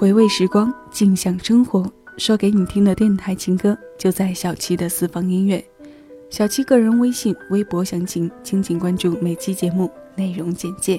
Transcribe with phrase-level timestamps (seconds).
[0.00, 1.86] 回味时光，静享生活。
[2.16, 5.62] 说给你听的电台情歌，就在小七的私房音乐。
[6.30, 10.98] 小七个人微信、微博详情，请请关注每期节目内容简介。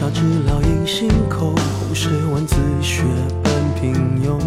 [0.00, 3.02] 交知烙印心口，红是万紫雪
[3.44, 3.92] 般平
[4.24, 4.40] 庸。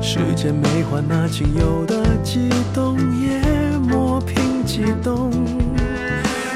[0.00, 3.36] 时间没换那仅有的悸动，也
[3.80, 5.30] 磨平激动。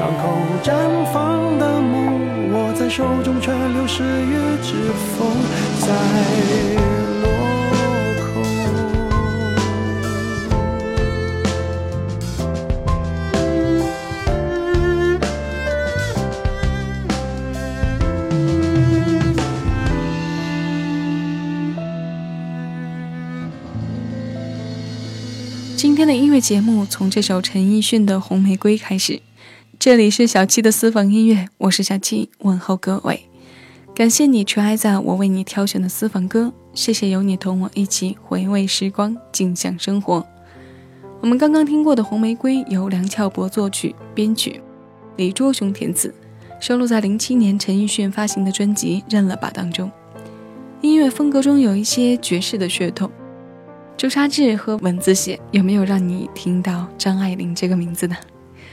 [0.00, 5.28] 伤口绽放的梦，握在手中却流失于指缝，
[5.78, 5.92] 在
[7.20, 8.44] 落空。
[25.76, 29.20] 今天的音乐节目从这首陈奕迅的《红玫瑰》开始。
[29.80, 33.18] 这里是小七的私房音乐，我是小七，问候各位，
[33.94, 40.22] 感谢你垂爱在我为你挑选的私房歌，谢谢有你同我一起回味时光，静享生活。
[41.22, 44.60] 我们刚刚听过的《红玫瑰》由梁翘柏作曲、编曲，
[45.16, 46.14] 李卓雄填词，
[46.60, 49.90] 收录在零0 7年陈奕迅发行的专辑《认了吧》当中。
[50.82, 53.10] 音乐风格中有一些爵士的血统。
[53.96, 58.14] 朱砂痣和文字写，有没有让你听到张爱玲这个名字呢？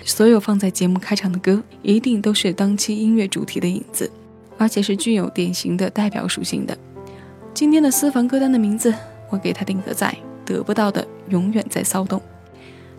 [0.07, 4.09] 所有放在节目开场的歌，一定都是当期音乐主题的影子，
[4.57, 6.75] 而且是具有典型的代表属性的。
[7.53, 8.93] 今天的私房歌单的名字，
[9.29, 10.15] 我给它定格在
[10.45, 12.21] “得不到的永远在骚动”。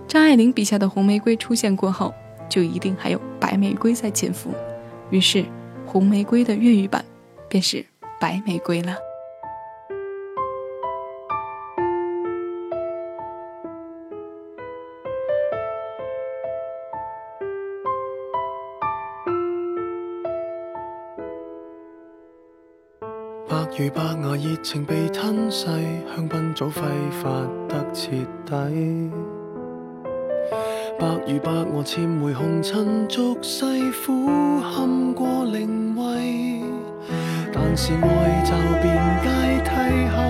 [0.06, 2.12] 张爱玲笔下的红玫瑰出现过后，
[2.46, 4.50] 就一定还有白玫瑰在潜伏，
[5.10, 5.42] 于是
[5.86, 7.02] 红玫瑰的粤语版，
[7.48, 7.84] 便是
[8.20, 8.94] 白玫瑰了。
[23.80, 25.66] 如白牙热情被吞噬，
[26.16, 26.82] 香槟早挥
[27.22, 27.30] 发
[27.68, 28.10] 得彻
[28.44, 29.10] 底。
[30.98, 33.64] 白如白鹅，浅回红尘俗世，
[34.04, 36.60] 苦堪过灵位。
[37.52, 38.52] 但是爱就
[38.82, 39.70] 变阶梯
[40.10, 40.24] 后，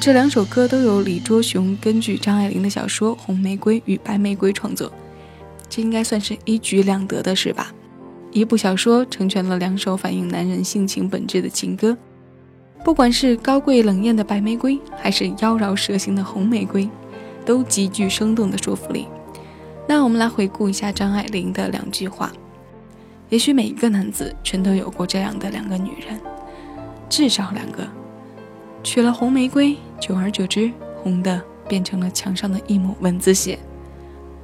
[0.05, 4.93] 这两首歌都由李卓雄根据张爱玲的小说《红玫瑰与白玫瑰》创作，
[5.69, 7.73] 这应该算是一举两得的事吧？
[8.33, 11.97] 一部小说成全了两首反映男人性情本质的情歌，
[12.83, 16.91] 不管是高贵冷艳的白玫瑰，还是妖娆蛇形的红玫瑰，
[17.47, 19.07] 都极具生动的说服力。
[19.87, 22.33] 那我们来回顾一下张爱玲的两句话：
[23.29, 26.21] 也许每一个男子全都有过这样的两个女人，
[27.09, 27.87] 至少两个，
[28.83, 29.77] 娶了红玫瑰。
[30.03, 33.57] 久而久之，红的变成了墙上的一抹蚊子血，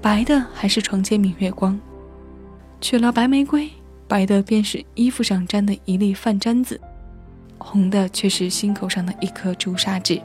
[0.00, 1.78] 白的还是床前明月光。
[2.80, 3.68] 取了白玫瑰，
[4.06, 6.80] 白的便是衣服上粘的一粒饭粘子，
[7.58, 10.22] 红的却是心口上的一颗朱砂痣。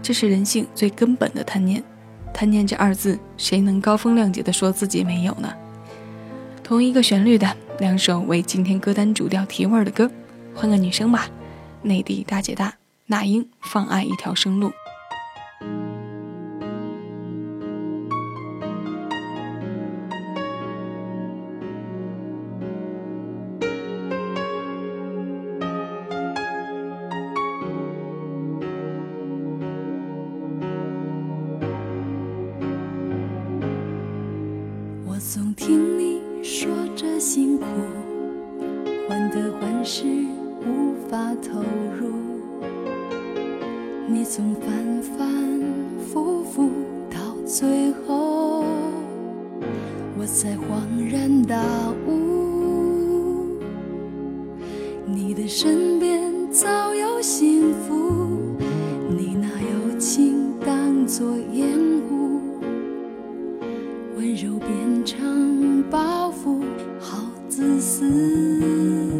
[0.00, 1.84] 这是人性最根本的贪念，
[2.32, 5.52] 贪念这二字，谁能高风亮节的说自己没有呢？
[6.64, 10.10] 同一个旋律的两首为今天歌单主调提味儿的歌，
[10.54, 11.26] 换个女生吧，
[11.82, 12.72] 内地大姐大。
[13.12, 14.72] 那英放爱一条生路。
[55.64, 58.56] 身边早有幸福，
[59.08, 61.78] 你拿友情当作烟
[62.10, 62.40] 雾，
[64.16, 66.64] 温柔变成包袱，
[66.98, 69.11] 好自私。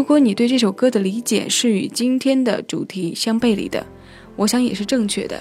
[0.00, 3.84] 如果你对这首歌的理解是与今天的主题相背离的，
[4.34, 5.38] 我想也是正确的。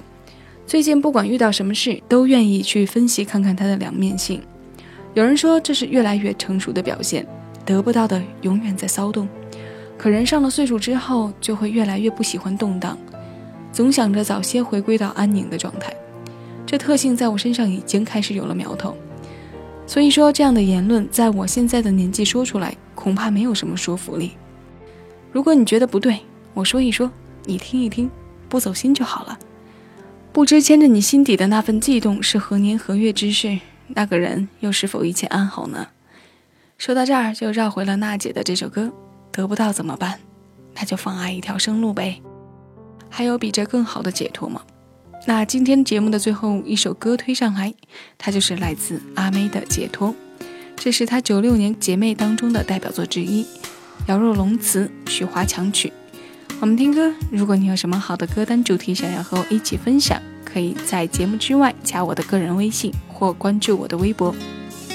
[0.67, 4.41] 最近不管遇到什么事，都愿意去分析看看它的两面性。
[5.13, 7.25] 有人说这是越来越成熟的表现，
[7.65, 9.29] 得不到的永远在骚动。
[9.97, 12.97] 可人上了岁数之后，就会越来越不喜欢动荡，
[13.71, 15.95] 总想着早些回归到安宁的状态。
[16.65, 18.93] 这特性在我身上已经开始有了苗头。
[19.87, 24.31] 所以说，这样的言论在我现在的年纪说出来，恐怕没有什么说服力。
[25.31, 26.19] 如果你觉得不对，
[26.53, 27.09] 我说一说，
[27.45, 28.09] 你听一听，
[28.47, 29.37] 不走心就好了。
[30.33, 33.59] 不知牵着你心底的那份悸动是何年何月之事，
[33.89, 35.89] 那个人又是否一切安好呢？
[36.77, 38.91] 说到这儿就绕回了娜姐的这首歌，
[39.31, 40.19] 得不到怎么办？
[40.75, 42.19] 那就放爱一条生路呗。
[43.09, 44.61] 还有比这更好的解脱吗？
[45.27, 47.73] 那今天节目的最后一首歌推上来，
[48.17, 50.09] 它就是来自阿妹的《解脱》，
[50.75, 53.45] 这是她九六年姐妹当中的代表作之一。
[54.11, 55.91] 《咬若龙词》，许华强曲。
[56.59, 57.13] 我们听歌。
[57.31, 64.33] 如果你有什么好的歌单主题，想要和我一起分享，可以在节目之外加我的个人微信或关注我的微博。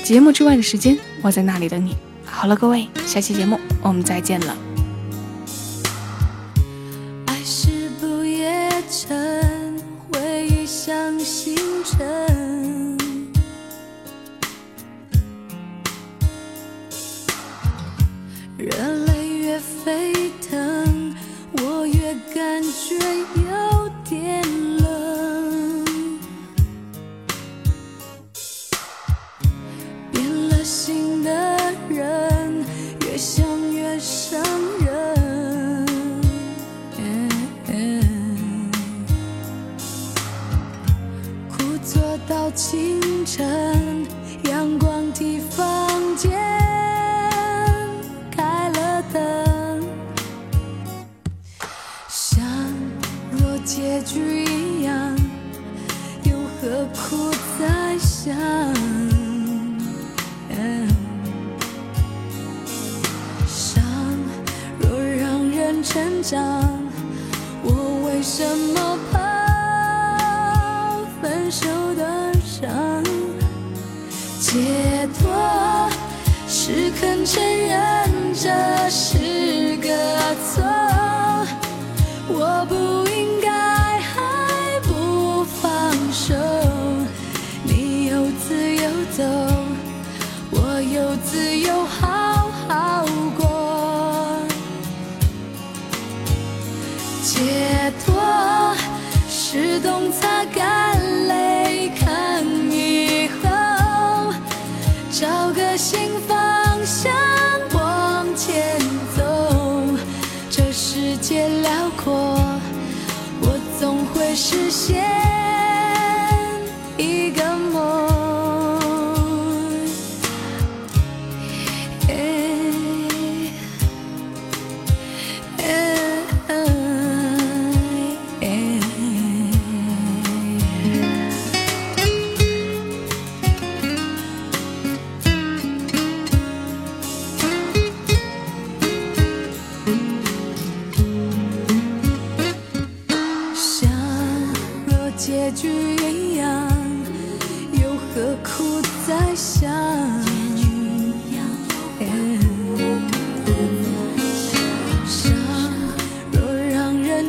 [0.04, 1.96] 节目之外的时间，我在那里等你。
[2.24, 4.73] 好了，各位，下期节目我们再见了。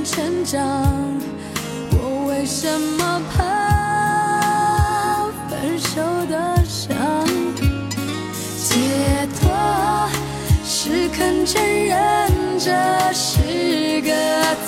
[0.05, 0.61] 成长，
[1.93, 6.93] 我为什么怕分手的伤？
[8.61, 10.07] 解脱
[10.63, 12.71] 是肯承认这
[13.13, 14.64] 是个。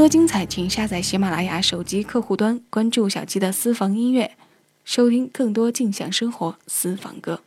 [0.00, 4.30] 更多精彩，请下载喜马拉雅手机客户端，关注“小七的私房音乐”，
[4.82, 7.42] 收听更多尽享生活私房歌。